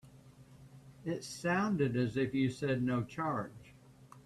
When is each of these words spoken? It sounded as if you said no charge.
It 1.05 1.23
sounded 1.23 1.95
as 1.95 2.17
if 2.17 2.33
you 2.33 2.49
said 2.49 2.81
no 2.81 3.03
charge. 3.03 3.75